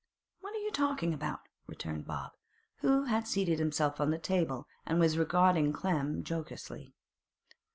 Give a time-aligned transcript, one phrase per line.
[0.39, 2.31] 'What are you talking about?' returned Bob,
[2.77, 6.95] who had seated himself on the table, and was regarding Clem jocosely.